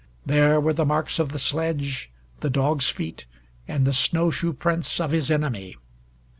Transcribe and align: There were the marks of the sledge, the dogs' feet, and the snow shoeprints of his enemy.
There 0.25 0.59
were 0.59 0.73
the 0.73 0.83
marks 0.83 1.19
of 1.19 1.29
the 1.31 1.37
sledge, 1.37 2.09
the 2.39 2.49
dogs' 2.49 2.89
feet, 2.89 3.25
and 3.67 3.85
the 3.85 3.93
snow 3.93 4.31
shoeprints 4.31 4.99
of 4.99 5.11
his 5.11 5.29
enemy. 5.29 5.75